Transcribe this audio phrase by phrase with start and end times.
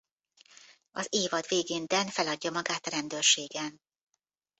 [0.91, 3.81] Az évad végén Dan feladja magát a rendőrségen.